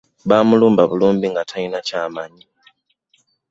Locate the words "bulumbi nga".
0.89-1.43